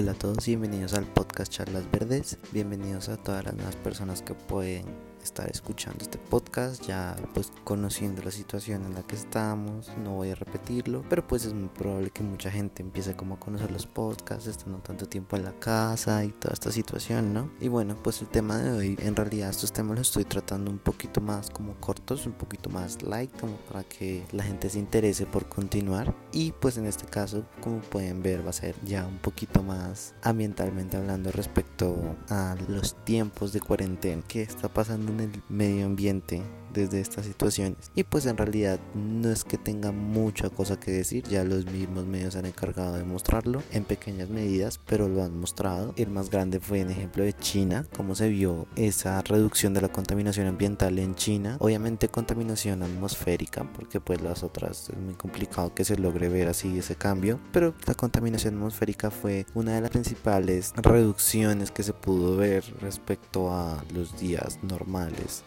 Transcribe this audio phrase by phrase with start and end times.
[0.00, 2.38] Hola a todos y bienvenidos al podcast Charlas Verdes.
[2.52, 4.86] Bienvenidos a todas las nuevas personas que pueden
[5.22, 10.30] estar escuchando este podcast, ya pues conociendo la situación en la que estamos, no voy
[10.30, 13.86] a repetirlo, pero pues es muy probable que mucha gente empiece como a conocer los
[13.86, 17.50] podcasts, estando tanto tiempo en la casa y toda esta situación, ¿no?
[17.60, 20.78] Y bueno, pues el tema de hoy, en realidad estos temas los estoy tratando un
[20.78, 25.26] poquito más como cortos, un poquito más light, como para que la gente se interese
[25.26, 26.14] por continuar.
[26.32, 30.14] Y pues en este caso, como pueden ver, va a ser ya un poquito más
[30.22, 36.42] ambientalmente hablando respecto a los tiempos de cuarentena que está pasando en el medio ambiente
[36.72, 37.90] desde estas situaciones.
[37.94, 42.06] Y pues en realidad no es que tenga mucha cosa que decir, ya los mismos
[42.06, 45.92] medios han encargado de mostrarlo en pequeñas medidas, pero lo han mostrado.
[45.96, 49.88] El más grande fue en ejemplo de China, cómo se vio esa reducción de la
[49.88, 51.56] contaminación ambiental en China.
[51.60, 56.78] Obviamente contaminación atmosférica, porque pues las otras es muy complicado que se logre ver así
[56.78, 62.36] ese cambio, pero la contaminación atmosférica fue una de las principales reducciones que se pudo
[62.36, 65.44] ver respecto a los días normales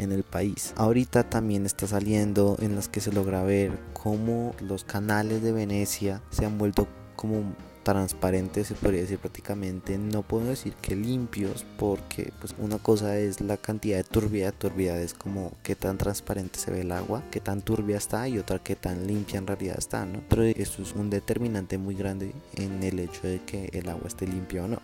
[0.00, 0.72] en el país.
[0.76, 6.22] Ahorita también está saliendo en las que se logra ver cómo los canales de Venecia
[6.30, 9.98] se han vuelto como transparentes se podría decir prácticamente.
[9.98, 15.04] No puedo decir que limpios porque pues una cosa es la cantidad de turbidez turbidez
[15.04, 18.58] es como qué tan transparente se ve el agua qué tan turbia está y otra
[18.58, 22.82] qué tan limpia en realidad está no pero eso es un determinante muy grande en
[22.82, 24.78] el hecho de que el agua esté limpia o no.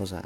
[0.00, 0.24] O sea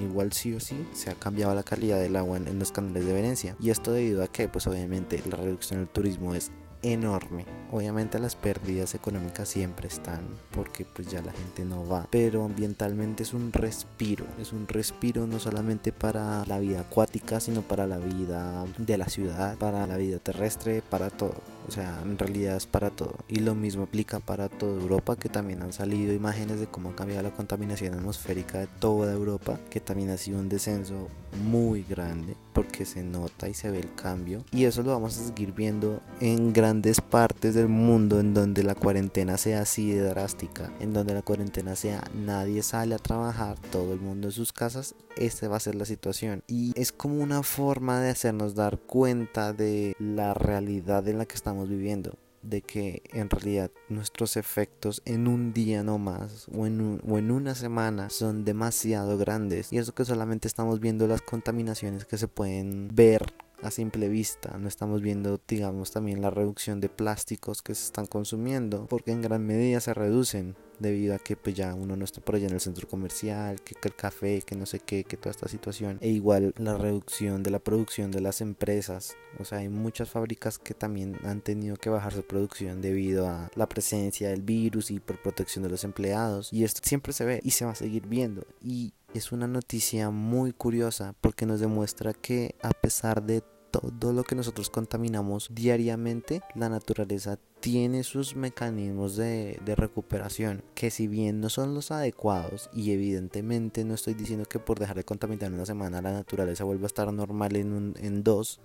[0.00, 3.12] igual sí o sí se ha cambiado la calidad del agua en, los canales de
[3.12, 3.56] Venecia.
[3.60, 6.50] Y esto debido a que pues obviamente la reducción del turismo es
[6.84, 7.46] enorme.
[7.72, 10.20] Obviamente las pérdidas económicas siempre están
[10.52, 15.26] porque pues ya la gente no va, pero ambientalmente es un respiro, es un respiro
[15.26, 19.96] no solamente para la vida acuática, sino para la vida de la ciudad, para la
[19.96, 21.34] vida terrestre, para todo.
[21.66, 23.16] O sea, en realidad es para todo.
[23.28, 26.96] Y lo mismo aplica para toda Europa, que también han salido imágenes de cómo ha
[26.96, 31.08] cambiado la contaminación atmosférica de toda Europa, que también ha sido un descenso
[31.42, 34.44] muy grande, porque se nota y se ve el cambio.
[34.52, 38.74] Y eso lo vamos a seguir viendo en grandes partes del mundo, en donde la
[38.74, 43.92] cuarentena sea así de drástica, en donde la cuarentena sea nadie sale a trabajar, todo
[43.92, 44.94] el mundo en sus casas.
[45.16, 46.42] Esta va a ser la situación.
[46.48, 51.36] Y es como una forma de hacernos dar cuenta de la realidad en la que
[51.36, 57.00] estamos viviendo de que en realidad nuestros efectos en un día no más o en,
[57.30, 59.72] una semana son demasiado grandes.
[59.72, 64.56] Y eso que solamente estamos viendo las contaminaciones que se pueden ver a simple vista.
[64.58, 69.22] No estamos viendo, digamos, también la reducción de plásticos que se están consumiendo, porque en
[69.22, 72.54] gran medida se reducen debido a que pues ya uno no está por allá en
[72.54, 75.98] el centro comercial, que, el café, que no sé qué, que toda esta situación.
[76.00, 79.16] E igual la reducción de la producción de las empresas.
[79.38, 83.50] O sea, hay muchas fábricas que también han tenido que bajar su producción debido a
[83.54, 86.52] la presencia del virus y por protección de los empleados.
[86.52, 88.46] Y esto siempre se ve y se va a seguir viendo.
[88.62, 94.22] Y es una noticia muy curiosa porque nos demuestra que a pesar de todo lo
[94.24, 101.48] que nosotros contaminamos diariamente, la naturaleza tiene sus mecanismos de, recuperación que si bien no
[101.48, 106.02] son los adecuados y evidentemente no estoy diciendo que por dejar de contaminar una semana
[106.02, 108.60] la naturaleza vuelva a estar normal en, en dos,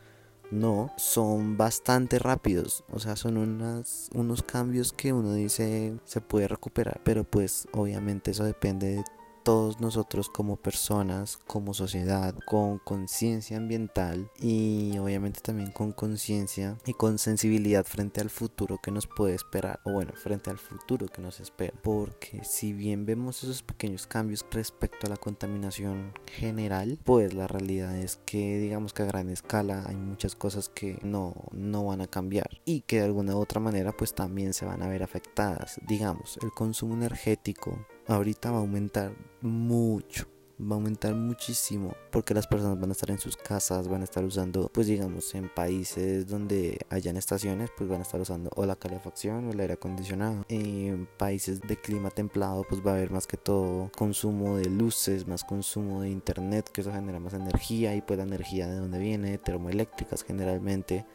[0.51, 2.83] no, son bastante rápidos.
[2.91, 7.01] O sea, son unas, unos cambios que uno dice se puede recuperar.
[7.03, 9.03] Pero pues obviamente eso depende de
[9.43, 16.93] todos nosotros como personas, como sociedad, con conciencia ambiental y obviamente también con conciencia y
[16.93, 21.21] con sensibilidad frente al futuro que nos puede esperar, o bueno, frente al futuro que
[21.21, 21.73] nos espera.
[21.81, 27.97] Porque si bien vemos esos pequeños cambios respecto a la contaminación general, pues la realidad
[27.97, 32.07] es que digamos que a gran escala hay muchas cosas que no, no van a
[32.07, 35.79] cambiar y que de alguna u otra manera pues también se van a ver afectadas.
[35.87, 37.85] Digamos, el consumo energético
[38.15, 40.27] ahorita va a aumentar mucho
[40.61, 44.03] va a aumentar muchísimo porque las personas van a estar en sus casas, van a
[44.03, 48.65] estar usando, pues digamos, en países donde hayan estaciones, pues van a estar usando o
[48.65, 50.45] la calefacción o el aire acondicionado.
[50.49, 55.27] En países de clima templado, pues va a haber más que todo consumo de luces,
[55.27, 58.99] más consumo de internet, que eso genera más energía y pues la energía de donde
[58.99, 61.05] viene, termoeléctricas generalmente.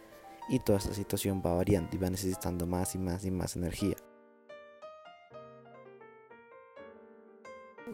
[0.49, 3.96] Y toda esta situación va variando y va necesitando más y más y más energía.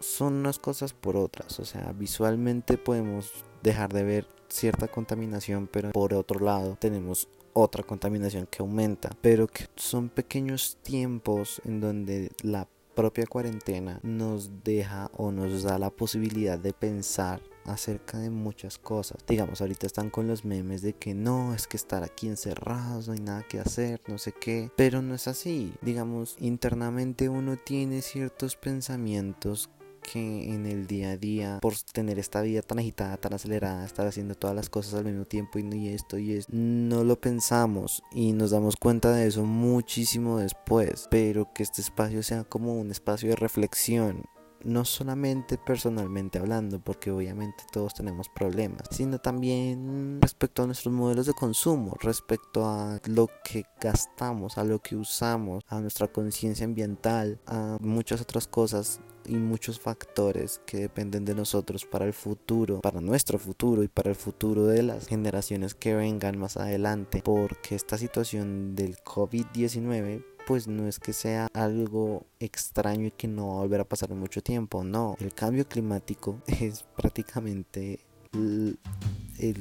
[0.01, 1.59] Son unas cosas por otras.
[1.59, 3.31] O sea, visualmente podemos
[3.63, 9.47] dejar de ver cierta contaminación, pero por otro lado tenemos otra contaminación que aumenta, pero
[9.47, 15.89] que son pequeños tiempos en donde la propia cuarentena nos deja o nos da la
[15.89, 19.23] posibilidad de pensar acerca de muchas cosas.
[19.27, 23.13] Digamos, ahorita están con los memes de que no, es que estar aquí encerrados, no
[23.13, 25.73] hay nada que hacer, no sé qué, pero no es así.
[25.81, 29.69] Digamos, internamente uno tiene ciertos pensamientos
[30.01, 34.07] que en el día a día, por tener esta vida tan agitada, tan acelerada, estar
[34.07, 38.33] haciendo todas las cosas al mismo tiempo y, esto y esto, no lo pensamos y
[38.33, 43.29] nos damos cuenta de eso muchísimo después, pero que este espacio sea como un espacio
[43.29, 44.23] de reflexión
[44.63, 51.25] no solamente personalmente hablando, porque obviamente todos tenemos problemas, sino también respecto a nuestros modelos
[51.25, 57.39] de consumo, respecto a lo que gastamos, a lo que usamos, a nuestra conciencia ambiental,
[57.47, 62.99] a muchas otras cosas y muchos factores que dependen de nosotros para el futuro, para
[62.99, 67.97] nuestro futuro y para el futuro de las generaciones que vengan más adelante, porque esta
[67.97, 73.61] situación del COVID-19 pues no es que sea algo extraño y que no va a
[73.61, 78.01] volver a pasar mucho tiempo, no, el cambio climático es prácticamente
[78.33, 78.77] el,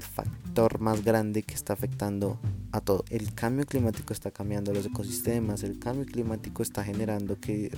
[0.02, 2.38] factor más grande que está afectando
[2.72, 3.04] a todo.
[3.10, 7.70] El cambio climático está cambiando los ecosistemas, el cambio climático está generando que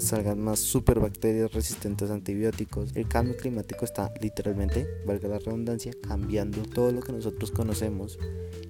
[0.00, 6.62] salgan más superbacterias resistentes a antibióticos, el cambio climático está literalmente, valga la redundancia, cambiando
[6.62, 8.18] todo lo que nosotros conocemos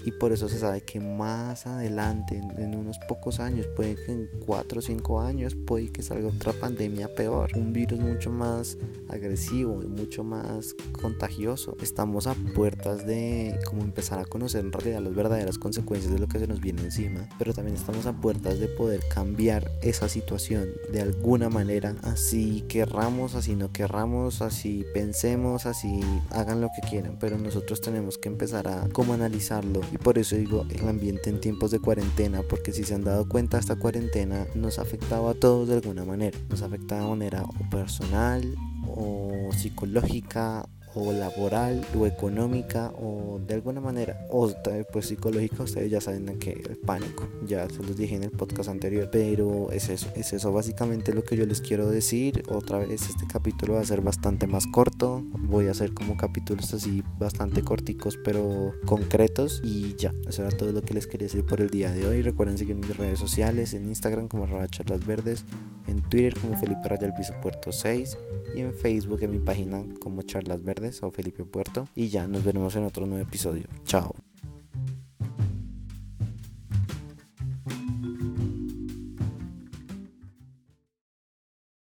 [0.05, 4.31] y por eso se sabe que más adelante, en, unos pocos años, puede que en
[4.47, 8.79] 4 o 5 años, puede que salga otra pandemia peor, un virus mucho más
[9.09, 11.77] agresivo y mucho más contagioso.
[11.83, 16.29] Estamos a puertas de como empezar a conocer en realidad las verdaderas consecuencias de lo
[16.29, 20.71] que se nos viene encima, pero también estamos a puertas de poder cambiar esa situación
[20.91, 26.01] de alguna manera, así querramos, así no querramos, así pensemos, así
[26.31, 30.37] hagan lo que quieran, pero nosotros tenemos que empezar a como analizarlo y por eso
[30.37, 34.47] digo el ambiente en tiempos de cuarentena, porque si se han dado cuenta, esta cuarentena
[34.55, 36.39] nos ha afectado a todos de alguna manera.
[36.49, 38.55] Nos ha afectado de manera personal
[38.87, 40.67] o psicológica
[40.99, 44.53] o laboral o económica o de alguna manera o
[44.93, 48.69] pues psicológica ustedes ya saben que el pánico ya se los dije en el podcast
[48.69, 53.09] anterior pero es eso es eso básicamente lo que yo les quiero decir otra vez
[53.09, 57.63] este capítulo va a ser bastante más corto voy a hacer como capítulos así bastante
[57.63, 61.71] corticos pero concretos y ya eso era todo lo que les quería decir por el
[61.71, 65.45] día de hoy recuerden seguirme en mis redes sociales en Instagram como arroba charlas verdes
[65.87, 68.17] en Twitter como Felipe Raya Piso Puerto 6
[68.55, 71.89] y en Facebook en mi página como charlas verdes o Felipe Puerto.
[71.95, 73.65] Y ya nos veremos en otro nuevo episodio.
[73.85, 74.15] Chao.